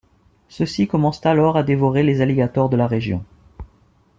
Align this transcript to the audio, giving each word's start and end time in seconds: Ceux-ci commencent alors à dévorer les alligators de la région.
Ceux-ci 0.49 0.87
commencent 0.87 1.23
alors 1.27 1.57
à 1.57 1.61
dévorer 1.63 2.01
les 2.01 2.21
alligators 2.21 2.69
de 2.69 2.75
la 2.75 2.87
région. 2.87 3.23